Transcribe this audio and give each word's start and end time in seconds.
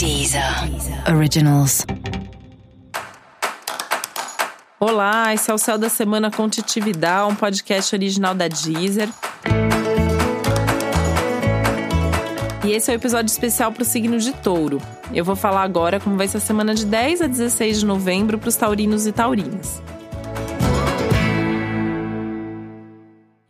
Deezer 0.00 0.42
Originals. 1.14 1.84
Olá, 4.80 5.34
esse 5.34 5.50
é 5.50 5.52
o 5.52 5.58
Céu 5.58 5.76
da 5.76 5.90
Semana 5.90 6.30
com 6.30 6.48
Titividade, 6.48 7.30
um 7.30 7.36
podcast 7.36 7.94
original 7.94 8.34
da 8.34 8.48
Deezer. 8.48 9.10
E 12.64 12.72
esse 12.72 12.90
é 12.90 12.94
o 12.94 12.96
um 12.96 12.98
episódio 12.98 13.30
especial 13.30 13.72
para 13.72 13.82
o 13.82 13.84
signo 13.84 14.18
de 14.18 14.32
touro. 14.32 14.80
Eu 15.12 15.22
vou 15.22 15.36
falar 15.36 15.64
agora 15.64 16.00
como 16.00 16.16
vai 16.16 16.26
ser 16.26 16.38
a 16.38 16.40
semana 16.40 16.74
de 16.74 16.86
10 16.86 17.20
a 17.20 17.26
16 17.26 17.80
de 17.80 17.84
novembro 17.84 18.38
para 18.38 18.48
os 18.48 18.56
taurinos 18.56 19.06
e 19.06 19.12
taurinas. 19.12 19.82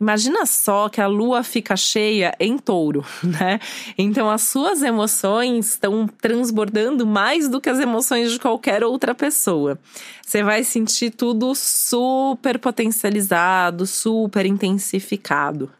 Imagina 0.01 0.47
só 0.47 0.89
que 0.89 0.99
a 0.99 1.05
lua 1.05 1.43
fica 1.43 1.77
cheia 1.77 2.33
em 2.39 2.57
touro, 2.57 3.05
né? 3.23 3.59
Então 3.95 4.31
as 4.31 4.41
suas 4.41 4.81
emoções 4.81 5.73
estão 5.73 6.07
transbordando 6.07 7.05
mais 7.05 7.47
do 7.47 7.61
que 7.61 7.69
as 7.69 7.77
emoções 7.77 8.31
de 8.31 8.39
qualquer 8.39 8.83
outra 8.83 9.13
pessoa. 9.13 9.77
Você 10.25 10.41
vai 10.41 10.63
sentir 10.63 11.11
tudo 11.11 11.53
super 11.53 12.57
potencializado, 12.57 13.85
super 13.85 14.43
intensificado. 14.43 15.71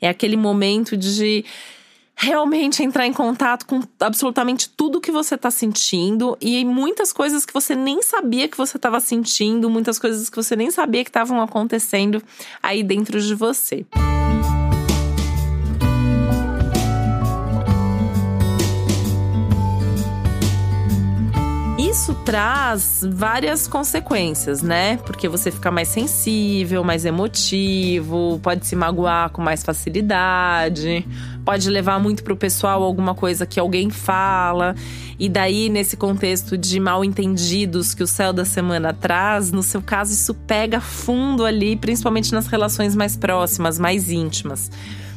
É 0.00 0.08
aquele 0.08 0.36
momento 0.36 0.96
de 0.96 1.44
realmente 2.20 2.82
entrar 2.82 3.06
em 3.06 3.14
contato 3.14 3.64
com 3.64 3.80
absolutamente 3.98 4.68
tudo 4.68 5.00
que 5.00 5.10
você 5.10 5.36
está 5.36 5.50
sentindo 5.50 6.36
e 6.38 6.62
muitas 6.66 7.14
coisas 7.14 7.46
que 7.46 7.52
você 7.52 7.74
nem 7.74 8.02
sabia 8.02 8.46
que 8.46 8.58
você 8.58 8.76
estava 8.76 9.00
sentindo, 9.00 9.70
muitas 9.70 9.98
coisas 9.98 10.28
que 10.28 10.36
você 10.36 10.54
nem 10.54 10.70
sabia 10.70 11.02
que 11.02 11.08
estavam 11.08 11.40
acontecendo 11.40 12.22
aí 12.62 12.82
dentro 12.82 13.18
de 13.18 13.34
você. 13.34 13.86
Isso 21.90 22.14
traz 22.24 23.04
várias 23.04 23.66
consequências, 23.66 24.62
né? 24.62 24.98
Porque 24.98 25.28
você 25.28 25.50
fica 25.50 25.72
mais 25.72 25.88
sensível, 25.88 26.84
mais 26.84 27.04
emotivo, 27.04 28.38
pode 28.40 28.64
se 28.64 28.76
magoar 28.76 29.30
com 29.30 29.42
mais 29.42 29.64
facilidade, 29.64 31.04
pode 31.44 31.68
levar 31.68 31.98
muito 31.98 32.22
pro 32.22 32.36
pessoal 32.36 32.84
alguma 32.84 33.12
coisa 33.12 33.44
que 33.44 33.58
alguém 33.58 33.90
fala. 33.90 34.76
E 35.18 35.28
daí, 35.28 35.68
nesse 35.68 35.96
contexto 35.96 36.56
de 36.56 36.78
mal 36.78 37.04
entendidos 37.04 37.92
que 37.92 38.04
o 38.04 38.06
céu 38.06 38.32
da 38.32 38.44
semana 38.44 38.94
traz, 38.94 39.50
no 39.50 39.62
seu 39.62 39.82
caso, 39.82 40.12
isso 40.12 40.32
pega 40.32 40.80
fundo 40.80 41.44
ali, 41.44 41.74
principalmente 41.74 42.32
nas 42.32 42.46
relações 42.46 42.94
mais 42.94 43.16
próximas, 43.16 43.80
mais 43.80 44.12
íntimas. 44.12 44.70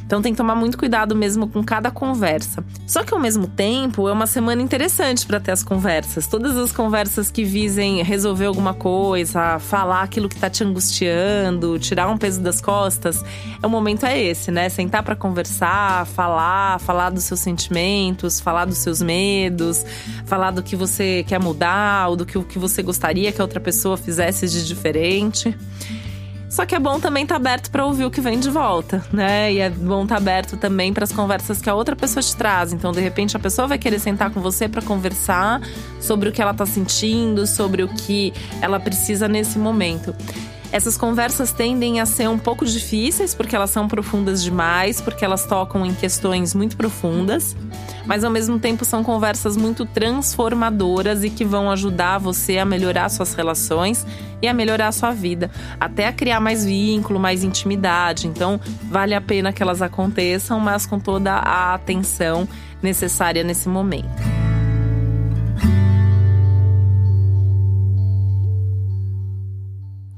Então 0.06 0.20
tem 0.20 0.32
que 0.32 0.36
tomar 0.36 0.54
muito 0.54 0.76
cuidado 0.76 1.14
mesmo 1.14 1.48
com 1.48 1.62
cada 1.62 1.90
conversa. 1.90 2.64
Só 2.86 3.02
que 3.02 3.14
ao 3.14 3.20
mesmo 3.20 3.46
tempo 3.46 4.08
é 4.08 4.12
uma 4.12 4.26
semana 4.26 4.60
interessante 4.62 5.26
para 5.26 5.40
ter 5.40 5.52
as 5.52 5.62
conversas. 5.62 6.26
Todas 6.26 6.56
as 6.56 6.72
conversas 6.72 7.30
que 7.30 7.44
visem 7.44 8.02
resolver 8.02 8.46
alguma 8.46 8.74
coisa, 8.74 9.58
falar 9.58 10.02
aquilo 10.02 10.28
que 10.28 10.36
tá 10.36 10.50
te 10.50 10.62
angustiando, 10.62 11.78
tirar 11.78 12.08
um 12.08 12.18
peso 12.18 12.40
das 12.40 12.60
costas, 12.60 13.24
é 13.62 13.66
o 13.66 13.70
momento 13.70 14.04
é 14.04 14.20
esse, 14.20 14.50
né? 14.50 14.68
Sentar 14.68 15.02
para 15.02 15.16
conversar, 15.16 16.06
falar, 16.06 16.78
falar 16.80 17.10
dos 17.10 17.24
seus 17.24 17.40
sentimentos, 17.40 18.40
falar 18.40 18.66
dos 18.66 18.78
seus 18.78 19.00
medos, 19.00 19.84
falar 20.26 20.50
do 20.50 20.62
que 20.62 20.76
você 20.76 21.24
quer 21.26 21.40
mudar, 21.40 22.08
ou 22.08 22.16
do 22.16 22.26
que, 22.26 22.36
o 22.36 22.44
que 22.44 22.58
você 22.58 22.82
gostaria 22.82 23.32
que 23.32 23.40
a 23.40 23.44
outra 23.44 23.60
pessoa 23.60 23.96
fizesse 23.96 24.46
de 24.48 24.66
diferente. 24.66 25.56
Só 26.54 26.64
que 26.64 26.72
é 26.72 26.78
bom 26.78 27.00
também 27.00 27.24
estar 27.24 27.34
tá 27.34 27.40
aberto 27.40 27.68
para 27.68 27.84
ouvir 27.84 28.04
o 28.04 28.10
que 28.12 28.20
vem 28.20 28.38
de 28.38 28.48
volta, 28.48 29.04
né? 29.12 29.52
E 29.52 29.58
é 29.58 29.68
bom 29.68 30.04
estar 30.04 30.14
tá 30.14 30.20
aberto 30.20 30.56
também 30.56 30.92
para 30.92 31.02
as 31.02 31.10
conversas 31.10 31.60
que 31.60 31.68
a 31.68 31.74
outra 31.74 31.96
pessoa 31.96 32.22
te 32.22 32.36
traz. 32.36 32.72
Então, 32.72 32.92
de 32.92 33.00
repente, 33.00 33.36
a 33.36 33.40
pessoa 33.40 33.66
vai 33.66 33.76
querer 33.76 33.98
sentar 33.98 34.30
com 34.30 34.40
você 34.40 34.68
para 34.68 34.80
conversar 34.80 35.60
sobre 36.00 36.28
o 36.28 36.32
que 36.32 36.40
ela 36.40 36.52
está 36.52 36.64
sentindo, 36.64 37.44
sobre 37.44 37.82
o 37.82 37.88
que 37.88 38.32
ela 38.62 38.78
precisa 38.78 39.26
nesse 39.26 39.58
momento. 39.58 40.14
Essas 40.74 40.96
conversas 40.96 41.52
tendem 41.52 42.00
a 42.00 42.04
ser 42.04 42.28
um 42.28 42.36
pouco 42.36 42.66
difíceis 42.66 43.32
porque 43.32 43.54
elas 43.54 43.70
são 43.70 43.86
profundas 43.86 44.42
demais, 44.42 45.00
porque 45.00 45.24
elas 45.24 45.46
tocam 45.46 45.86
em 45.86 45.94
questões 45.94 46.52
muito 46.52 46.76
profundas, 46.76 47.56
mas 48.04 48.24
ao 48.24 48.30
mesmo 48.30 48.58
tempo 48.58 48.84
são 48.84 49.04
conversas 49.04 49.56
muito 49.56 49.86
transformadoras 49.86 51.22
e 51.22 51.30
que 51.30 51.44
vão 51.44 51.70
ajudar 51.70 52.18
você 52.18 52.58
a 52.58 52.64
melhorar 52.64 53.08
suas 53.08 53.34
relações 53.34 54.04
e 54.42 54.48
a 54.48 54.52
melhorar 54.52 54.90
sua 54.90 55.12
vida, 55.12 55.48
até 55.78 56.08
a 56.08 56.12
criar 56.12 56.40
mais 56.40 56.64
vínculo, 56.64 57.20
mais 57.20 57.44
intimidade. 57.44 58.26
Então, 58.26 58.60
vale 58.90 59.14
a 59.14 59.20
pena 59.20 59.52
que 59.52 59.62
elas 59.62 59.80
aconteçam, 59.80 60.58
mas 60.58 60.86
com 60.86 60.98
toda 60.98 61.34
a 61.34 61.74
atenção 61.74 62.48
necessária 62.82 63.44
nesse 63.44 63.68
momento. 63.68 64.33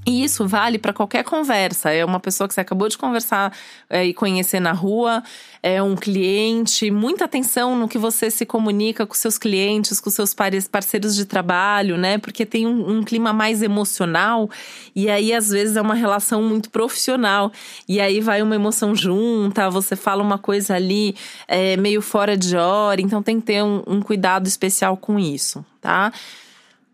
E 0.09 0.23
isso 0.23 0.47
vale 0.47 0.79
para 0.79 0.93
qualquer 0.93 1.25
conversa. 1.25 1.91
É 1.91 2.05
uma 2.05 2.21
pessoa 2.21 2.47
que 2.47 2.55
você 2.55 2.61
acabou 2.61 2.89
de 2.89 2.97
conversar 2.97 3.53
é, 3.91 4.05
e 4.05 4.15
conhecer 4.15 4.61
na 4.61 4.71
rua, 4.71 5.21
é 5.61 5.83
um 5.83 5.97
cliente. 5.97 6.93
Muita 6.93 7.25
atenção 7.25 7.75
no 7.75 7.89
que 7.89 7.99
você 7.99 8.31
se 8.31 8.47
comunica 8.47 9.05
com 9.05 9.15
seus 9.15 9.37
clientes, 9.37 9.99
com 9.99 10.09
seus 10.09 10.33
parceiros 10.33 11.17
de 11.17 11.25
trabalho, 11.25 11.99
né? 11.99 12.19
Porque 12.19 12.47
tem 12.47 12.69
um, 12.69 12.99
um 12.99 13.03
clima 13.03 13.33
mais 13.33 13.63
emocional 13.63 14.49
e 14.95 15.11
aí 15.11 15.33
às 15.33 15.49
vezes 15.49 15.77
é 15.77 15.83
uma 15.83 15.95
relação 15.95 16.41
muito 16.41 16.71
profissional. 16.71 17.51
E 17.89 18.01
aí 18.01 18.21
vai 18.21 18.41
uma 18.43 18.55
emoção 18.55 18.95
junta, 18.95 19.69
você 19.69 19.97
fala 19.97 20.23
uma 20.23 20.39
coisa 20.39 20.77
ali 20.77 21.17
é, 21.49 21.77
meio 21.77 22.01
fora 22.01 22.37
de 22.37 22.57
hora. 22.57 23.01
Então 23.01 23.25
tem 23.25 23.41
que 23.41 23.47
ter 23.47 23.65
um, 23.65 23.83
um 23.85 24.01
cuidado 24.01 24.47
especial 24.47 24.97
com 24.97 25.19
isso, 25.19 25.67
tá? 25.81 26.13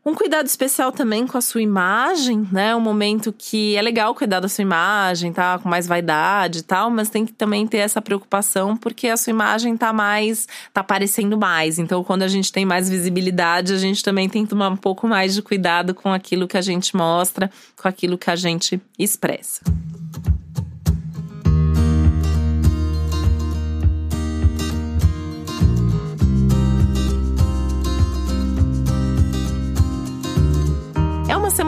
Um 0.05 0.17
cuidado 0.17 0.47
especial 0.47 0.91
também 0.91 1.29
com 1.29 1.39
a 1.39 1.41
sua 1.41 1.63
imagem, 1.63 2.49
né? 2.51 2.75
Um 2.75 2.81
momento 2.81 3.33
que 3.33 3.77
é 3.77 3.83
legal 3.83 4.13
cuidar 4.17 4.41
da 4.41 4.49
sua 4.49 4.63
imagem, 4.63 5.33
tá? 5.33 5.61
Com 5.61 5.69
mais 5.69 5.87
vaidade 5.87 6.59
e 6.59 6.63
tal, 6.63 6.91
mas 6.91 7.09
tem 7.09 7.25
que 7.25 7.33
também 7.33 7.69
ter 7.69 7.79
essa 7.79 8.03
preocupação 8.03 8.77
porque 8.77 9.07
a 9.07 9.17
sua 9.17 9.31
imagem 9.31 9.77
tá 9.77 9.93
mais, 9.93 10.49
tá 10.75 10.81
aparecendo 10.81 11.39
mais. 11.39 11.79
Então, 11.79 12.03
quando 12.03 12.23
a 12.23 12.29
gente 12.29 12.51
tem 12.51 12.67
mais 12.67 12.91
visibilidade, 12.91 13.73
a 13.73 13.79
gente 13.79 14.03
também 14.03 14.29
tem 14.29 14.43
que 14.43 14.51
tomar 14.51 14.71
um 14.71 14.77
pouco 14.77 15.07
mais 15.07 15.35
de 15.35 15.43
cuidado 15.43 15.95
com 15.95 16.13
aquilo 16.13 16.49
que 16.49 16.57
a 16.57 16.63
gente 16.63 16.97
mostra, 16.97 17.49
com 17.81 17.87
aquilo 17.87 18.19
que 18.19 18.29
a 18.29 18.35
gente 18.35 18.83
expressa. 18.99 19.61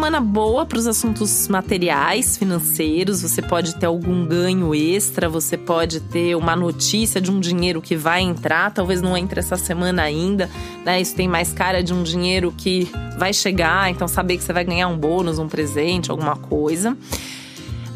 Semana 0.04 0.20
boa 0.20 0.66
para 0.66 0.76
os 0.76 0.86
assuntos 0.86 1.48
materiais, 1.48 2.36
financeiros. 2.36 3.22
Você 3.22 3.40
pode 3.40 3.74
ter 3.76 3.86
algum 3.86 4.26
ganho 4.26 4.74
extra, 4.74 5.30
você 5.30 5.56
pode 5.56 5.98
ter 5.98 6.36
uma 6.36 6.54
notícia 6.54 7.22
de 7.22 7.30
um 7.30 7.40
dinheiro 7.40 7.80
que 7.80 7.96
vai 7.96 8.20
entrar. 8.20 8.70
Talvez 8.70 9.00
não 9.00 9.16
entre 9.16 9.40
essa 9.40 9.56
semana 9.56 10.02
ainda, 10.02 10.50
né? 10.84 11.00
Isso 11.00 11.16
tem 11.16 11.26
mais 11.26 11.54
cara 11.54 11.82
de 11.82 11.94
um 11.94 12.02
dinheiro 12.02 12.52
que 12.54 12.86
vai 13.16 13.32
chegar. 13.32 13.90
Então, 13.90 14.06
saber 14.06 14.36
que 14.36 14.44
você 14.44 14.52
vai 14.52 14.62
ganhar 14.62 14.88
um 14.88 14.98
bônus, 14.98 15.38
um 15.38 15.48
presente, 15.48 16.10
alguma 16.10 16.36
coisa. 16.36 16.94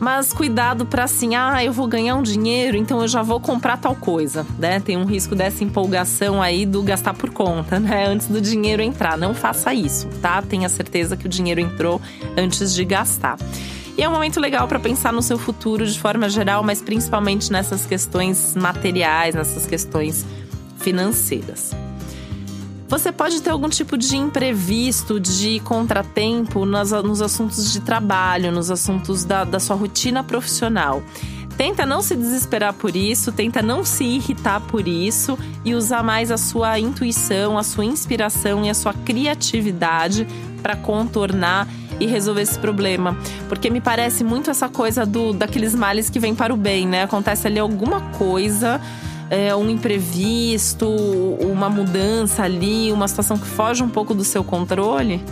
Mas 0.00 0.32
cuidado 0.32 0.86
para 0.86 1.04
assim, 1.04 1.34
ah, 1.34 1.62
eu 1.64 1.72
vou 1.72 1.88
ganhar 1.88 2.14
um 2.14 2.22
dinheiro, 2.22 2.76
então 2.76 3.00
eu 3.00 3.08
já 3.08 3.22
vou 3.22 3.40
comprar 3.40 3.76
tal 3.76 3.96
coisa, 3.96 4.46
né? 4.58 4.78
Tem 4.78 4.96
um 4.96 5.04
risco 5.04 5.34
dessa 5.34 5.64
empolgação 5.64 6.40
aí 6.40 6.64
do 6.64 6.82
gastar 6.82 7.14
por 7.14 7.30
conta, 7.30 7.80
né? 7.80 8.06
Antes 8.06 8.28
do 8.28 8.40
dinheiro 8.40 8.80
entrar. 8.80 9.18
Não 9.18 9.34
faça 9.34 9.74
isso, 9.74 10.06
tá? 10.22 10.40
Tenha 10.40 10.68
certeza 10.68 11.16
que 11.16 11.26
o 11.26 11.28
dinheiro 11.28 11.60
entrou 11.60 12.00
antes 12.36 12.72
de 12.72 12.84
gastar. 12.84 13.36
E 13.96 14.02
é 14.02 14.08
um 14.08 14.12
momento 14.12 14.38
legal 14.38 14.68
para 14.68 14.78
pensar 14.78 15.12
no 15.12 15.20
seu 15.20 15.36
futuro 15.36 15.84
de 15.84 15.98
forma 15.98 16.28
geral, 16.28 16.62
mas 16.62 16.80
principalmente 16.80 17.50
nessas 17.50 17.84
questões 17.84 18.54
materiais, 18.54 19.34
nessas 19.34 19.66
questões 19.66 20.24
financeiras. 20.78 21.74
Você 22.88 23.12
pode 23.12 23.42
ter 23.42 23.50
algum 23.50 23.68
tipo 23.68 23.98
de 23.98 24.16
imprevisto, 24.16 25.20
de 25.20 25.60
contratempo 25.60 26.64
nos, 26.64 27.20
assuntos 27.20 27.70
de 27.70 27.80
trabalho, 27.80 28.50
nos 28.50 28.70
assuntos 28.70 29.24
da, 29.24 29.44
da 29.44 29.60
sua 29.60 29.76
rotina 29.76 30.24
profissional. 30.24 31.02
Tenta 31.58 31.84
não 31.84 32.00
se 32.00 32.16
desesperar 32.16 32.72
por 32.72 32.96
isso, 32.96 33.30
tenta 33.30 33.60
não 33.60 33.84
se 33.84 34.04
irritar 34.04 34.60
por 34.62 34.88
isso 34.88 35.38
e 35.66 35.74
usar 35.74 36.02
mais 36.02 36.30
a 36.30 36.38
sua 36.38 36.78
intuição, 36.78 37.58
a 37.58 37.62
sua 37.62 37.84
inspiração 37.84 38.64
e 38.64 38.70
a 38.70 38.74
sua 38.74 38.94
criatividade 38.94 40.26
para 40.62 40.74
contornar 40.74 41.68
e 42.00 42.06
resolver 42.06 42.42
esse 42.42 42.58
problema. 42.58 43.18
Porque 43.50 43.68
me 43.68 43.82
parece 43.82 44.24
muito 44.24 44.50
essa 44.50 44.68
coisa 44.68 45.04
do 45.04 45.34
daqueles 45.34 45.74
males 45.74 46.08
que 46.08 46.18
vêm 46.18 46.34
para 46.34 46.54
o 46.54 46.56
bem, 46.56 46.86
né? 46.86 47.02
Acontece 47.02 47.48
ali 47.48 47.58
alguma 47.58 48.00
coisa 48.12 48.80
é, 49.30 49.54
um 49.54 49.68
imprevisto, 49.68 50.88
uma 50.88 51.68
mudança 51.68 52.42
ali, 52.42 52.90
uma 52.92 53.08
situação 53.08 53.38
que 53.38 53.46
foge 53.46 53.82
um 53.82 53.88
pouco 53.88 54.14
do 54.14 54.24
seu 54.24 54.42
controle. 54.42 55.22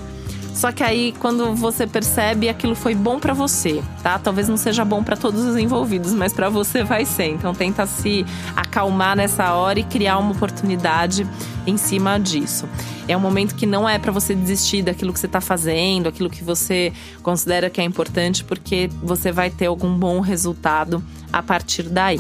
Só 0.57 0.73
que 0.73 0.83
aí, 0.83 1.15
quando 1.19 1.55
você 1.55 1.87
percebe, 1.87 2.49
aquilo 2.49 2.75
foi 2.75 2.95
bom 2.95 3.21
para 3.21 3.35
você, 3.35 3.83
tá? 4.03 4.19
Talvez 4.19 4.49
não 4.49 4.57
seja 4.57 4.87
bom 4.87 5.05
para 5.05 5.15
todos 5.15 5.45
os 5.45 5.55
envolvidos, 5.55 6.15
mas 6.15 6.33
para 6.33 6.49
você 6.49 6.83
vai 6.83 7.05
ser. 7.05 7.27
Então, 7.27 7.55
tenta 7.55 7.85
se 7.85 8.25
acalmar 8.57 9.15
nessa 9.15 9.53
hora 9.53 9.79
e 9.79 9.85
criar 9.85 10.17
uma 10.17 10.33
oportunidade 10.33 11.29
em 11.67 11.77
cima 11.77 12.19
disso. 12.19 12.67
É 13.07 13.15
um 13.15 13.21
momento 13.21 13.55
que 13.55 13.67
não 13.67 13.87
é 13.87 13.99
para 13.99 14.11
você 14.11 14.35
desistir 14.35 14.83
daquilo 14.83 15.13
que 15.13 15.21
você 15.21 15.27
está 15.27 15.43
fazendo, 15.43 16.09
aquilo 16.09 16.31
que 16.31 16.43
você 16.43 16.91
considera 17.23 17.69
que 17.69 17.79
é 17.79 17.85
importante, 17.85 18.43
porque 18.43 18.89
você 19.03 19.31
vai 19.31 19.51
ter 19.51 19.67
algum 19.67 19.93
bom 19.95 20.21
resultado 20.21 21.05
a 21.31 21.43
partir 21.43 21.83
daí. 21.83 22.19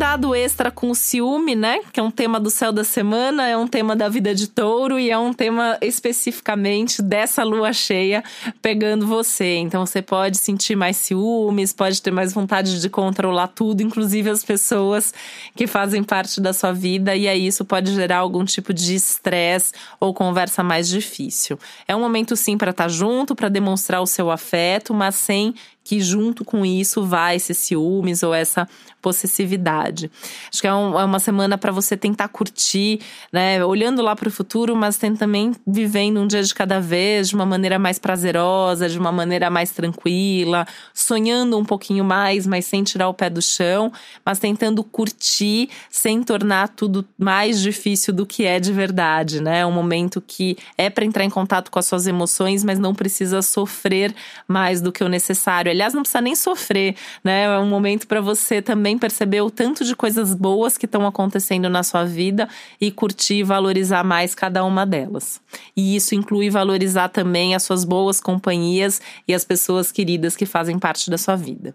Cuidado 0.00 0.34
extra 0.34 0.70
com 0.70 0.88
o 0.88 0.94
ciúme, 0.94 1.54
né? 1.54 1.80
Que 1.92 2.00
é 2.00 2.02
um 2.02 2.10
tema 2.10 2.40
do 2.40 2.48
céu 2.48 2.72
da 2.72 2.82
semana, 2.82 3.46
é 3.46 3.54
um 3.54 3.68
tema 3.68 3.94
da 3.94 4.08
vida 4.08 4.34
de 4.34 4.46
touro 4.46 4.98
e 4.98 5.10
é 5.10 5.18
um 5.18 5.30
tema 5.30 5.76
especificamente 5.82 7.02
dessa 7.02 7.44
lua 7.44 7.70
cheia 7.74 8.24
pegando 8.62 9.06
você. 9.06 9.56
Então 9.56 9.84
você 9.84 10.00
pode 10.00 10.38
sentir 10.38 10.74
mais 10.74 10.96
ciúmes, 10.96 11.74
pode 11.74 12.00
ter 12.00 12.10
mais 12.10 12.32
vontade 12.32 12.80
de 12.80 12.88
controlar 12.88 13.48
tudo, 13.48 13.82
inclusive 13.82 14.30
as 14.30 14.42
pessoas 14.42 15.12
que 15.54 15.66
fazem 15.66 16.02
parte 16.02 16.40
da 16.40 16.54
sua 16.54 16.72
vida, 16.72 17.14
e 17.14 17.28
aí 17.28 17.46
isso 17.46 17.62
pode 17.62 17.92
gerar 17.94 18.20
algum 18.20 18.42
tipo 18.42 18.72
de 18.72 18.94
estresse 18.94 19.74
ou 20.00 20.14
conversa 20.14 20.62
mais 20.62 20.88
difícil. 20.88 21.58
É 21.86 21.94
um 21.94 22.00
momento 22.00 22.34
sim 22.36 22.56
para 22.56 22.70
estar 22.70 22.84
tá 22.84 22.88
junto, 22.88 23.34
para 23.36 23.50
demonstrar 23.50 24.00
o 24.00 24.06
seu 24.06 24.30
afeto, 24.30 24.94
mas 24.94 25.14
sem 25.16 25.54
que 25.82 26.00
junto 26.00 26.44
com 26.44 26.64
isso 26.64 27.04
vai 27.04 27.36
esses 27.36 27.58
ciúmes 27.58 28.22
ou 28.22 28.34
essa 28.34 28.68
possessividade. 29.00 30.10
Acho 30.52 30.60
que 30.60 30.66
é, 30.66 30.74
um, 30.74 30.98
é 30.98 31.04
uma 31.04 31.18
semana 31.18 31.56
para 31.56 31.72
você 31.72 31.96
tentar 31.96 32.28
curtir, 32.28 33.00
né? 33.32 33.64
Olhando 33.64 34.02
lá 34.02 34.14
para 34.14 34.28
o 34.28 34.30
futuro, 34.30 34.76
mas 34.76 34.98
também 34.98 35.52
vivendo 35.66 36.20
um 36.20 36.26
dia 36.26 36.42
de 36.42 36.54
cada 36.54 36.80
vez, 36.80 37.30
de 37.30 37.34
uma 37.34 37.46
maneira 37.46 37.78
mais 37.78 37.98
prazerosa, 37.98 38.88
de 38.88 38.98
uma 38.98 39.10
maneira 39.10 39.48
mais 39.48 39.70
tranquila, 39.70 40.66
sonhando 40.94 41.58
um 41.58 41.64
pouquinho 41.64 42.04
mais, 42.04 42.46
mas 42.46 42.66
sem 42.66 42.84
tirar 42.84 43.08
o 43.08 43.14
pé 43.14 43.30
do 43.30 43.40
chão, 43.40 43.90
mas 44.24 44.38
tentando 44.38 44.84
curtir 44.84 45.70
sem 45.90 46.22
tornar 46.22 46.68
tudo 46.68 47.06
mais 47.18 47.60
difícil 47.60 48.12
do 48.12 48.26
que 48.26 48.44
é 48.44 48.60
de 48.60 48.72
verdade, 48.72 49.42
né? 49.42 49.60
É 49.60 49.66
um 49.66 49.72
momento 49.72 50.20
que 50.20 50.56
é 50.76 50.90
para 50.90 51.04
entrar 51.04 51.24
em 51.24 51.30
contato 51.30 51.70
com 51.70 51.78
as 51.78 51.86
suas 51.86 52.06
emoções, 52.06 52.62
mas 52.62 52.78
não 52.78 52.94
precisa 52.94 53.40
sofrer 53.40 54.14
mais 54.46 54.80
do 54.80 54.92
que 54.92 55.02
o 55.02 55.08
necessário. 55.08 55.69
Aliás, 55.70 55.94
não 55.94 56.02
precisa 56.02 56.20
nem 56.20 56.34
sofrer, 56.34 56.94
né? 57.22 57.44
É 57.44 57.58
um 57.58 57.68
momento 57.68 58.06
para 58.06 58.20
você 58.20 58.60
também 58.60 58.98
perceber 58.98 59.40
o 59.40 59.50
tanto 59.50 59.84
de 59.84 59.94
coisas 59.94 60.34
boas 60.34 60.76
que 60.76 60.86
estão 60.86 61.06
acontecendo 61.06 61.68
na 61.68 61.82
sua 61.82 62.04
vida 62.04 62.48
e 62.80 62.90
curtir 62.90 63.36
e 63.36 63.42
valorizar 63.42 64.04
mais 64.04 64.34
cada 64.34 64.64
uma 64.64 64.84
delas. 64.84 65.40
E 65.76 65.96
isso 65.96 66.14
inclui 66.14 66.50
valorizar 66.50 67.08
também 67.08 67.54
as 67.54 67.62
suas 67.62 67.84
boas 67.84 68.20
companhias 68.20 69.00
e 69.26 69.34
as 69.34 69.44
pessoas 69.44 69.90
queridas 69.90 70.36
que 70.36 70.46
fazem 70.46 70.78
parte 70.78 71.10
da 71.10 71.18
sua 71.18 71.36
vida. 71.36 71.74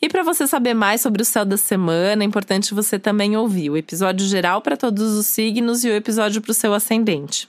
E 0.00 0.08
para 0.08 0.22
você 0.22 0.46
saber 0.46 0.74
mais 0.74 1.00
sobre 1.00 1.22
o 1.22 1.24
céu 1.24 1.44
da 1.44 1.56
semana, 1.56 2.22
é 2.22 2.26
importante 2.26 2.74
você 2.74 2.98
também 2.98 3.36
ouvir 3.36 3.70
o 3.70 3.76
episódio 3.76 4.26
geral 4.26 4.60
para 4.60 4.76
todos 4.76 5.14
os 5.14 5.26
signos 5.26 5.84
e 5.84 5.88
o 5.88 5.94
episódio 5.94 6.40
para 6.42 6.50
o 6.50 6.54
seu 6.54 6.74
ascendente. 6.74 7.48